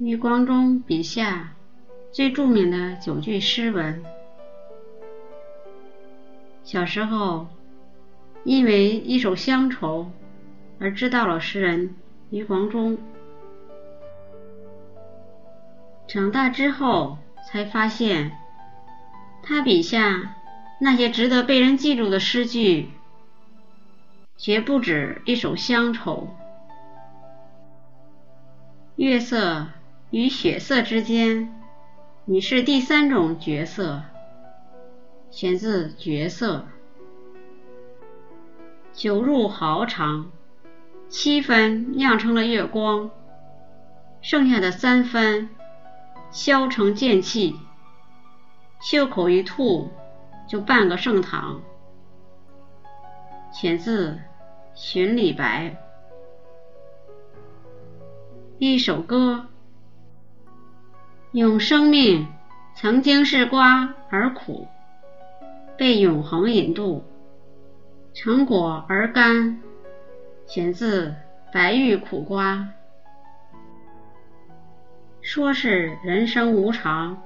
[0.00, 1.54] 余光中笔下
[2.12, 4.04] 最著名的九句诗文。
[6.62, 7.48] 小时候，
[8.44, 10.12] 因为一首乡愁
[10.78, 11.96] 而知道了诗人
[12.30, 12.96] 余光中。
[16.06, 17.18] 长大之后，
[17.50, 18.38] 才发现
[19.42, 20.36] 他笔下
[20.80, 22.88] 那些值得被人记住的诗句，
[24.36, 26.28] 绝不止一首乡愁。
[28.94, 29.66] 月色。
[30.10, 31.54] 与血色之间，
[32.24, 34.04] 你是第三种角色。
[35.30, 36.56] 选自《角色》。
[38.94, 40.30] 酒入豪肠，
[41.10, 43.10] 七分酿成了月光，
[44.22, 45.50] 剩下的三分
[46.30, 47.54] 消成剑气，
[48.80, 49.90] 袖口一吐，
[50.48, 51.60] 就半个盛唐。
[53.52, 54.12] 选自
[54.74, 55.68] 《寻李白》。
[58.56, 59.48] 一首歌。
[61.32, 62.26] 用生命
[62.74, 64.66] 曾经是瓜而苦，
[65.76, 67.04] 被永恒引渡，
[68.14, 69.60] 成果而甘。
[70.46, 71.08] 选自
[71.52, 72.54] 《白玉苦瓜》。
[75.20, 77.22] 说是人生无常，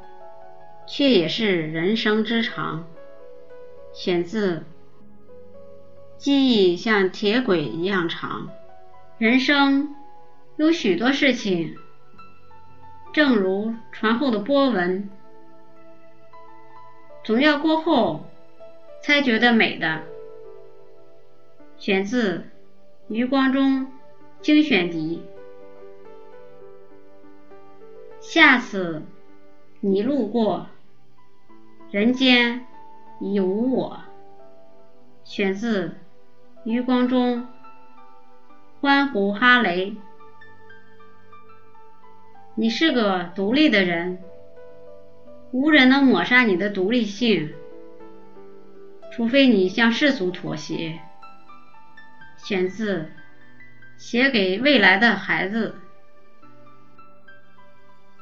[0.89, 2.85] 却也是人生之常。
[3.93, 4.57] 选自
[6.17, 8.49] 《记忆像铁轨一样长》。
[9.19, 9.95] 人生
[10.57, 11.77] 有许多事情。
[13.13, 15.11] 正如船后的波纹，
[17.23, 18.25] 总要过后
[19.03, 20.03] 才觉得美的。
[21.77, 22.45] 选自
[23.09, 23.93] 余光中
[24.41, 25.23] 精选集。
[28.21, 29.03] 下次
[29.81, 30.69] 你路过，
[31.91, 32.67] 人间
[33.21, 34.01] 已无我。
[35.25, 35.97] 选自
[36.65, 37.47] 余光中
[38.81, 39.97] 欢呼哈雷。
[42.55, 44.19] 你是个独立的人，
[45.53, 47.51] 无人能抹杀你的独立性，
[49.11, 51.01] 除非你向世俗妥协。
[52.37, 52.99] 选自
[53.97, 55.77] 《写给未来的孩子》。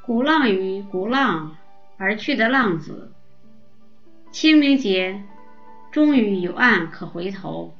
[0.02, 1.56] 鼓浪屿，鼓浪
[1.96, 3.10] 而去的浪子，
[4.30, 5.24] 清明节
[5.90, 7.74] 终于有岸可回头，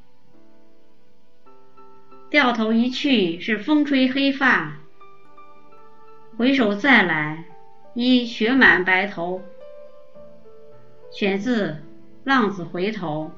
[2.28, 4.80] 掉头一去是风吹黑发。
[6.41, 7.45] 回首再来，
[7.93, 9.43] 已雪满白头。
[11.12, 11.73] 选自
[12.25, 13.31] 《浪子回头》。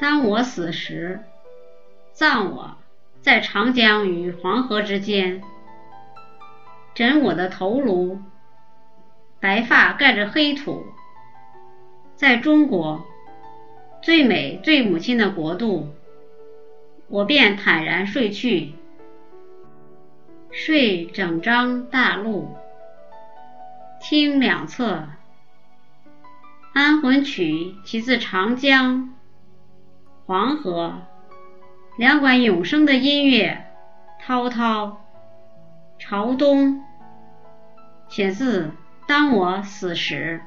[0.00, 1.20] 当我死时，
[2.12, 2.78] 葬我
[3.20, 5.42] 在长江与黄河之间，
[6.94, 8.22] 枕我的头颅，
[9.38, 10.82] 白发盖着黑土，
[12.16, 13.04] 在中国
[14.00, 15.88] 最美最母亲的国度，
[17.08, 18.72] 我便坦然睡去。
[20.60, 22.56] 睡整张大陆，
[24.00, 24.96] 听两侧
[26.74, 29.14] 《安魂曲》，起自长江、
[30.26, 31.02] 黄河。
[31.96, 33.66] 两管永生的音乐，
[34.20, 35.00] 滔滔。
[35.96, 36.82] 朝东，
[38.08, 38.64] 写自
[39.06, 40.42] 《当我死时》。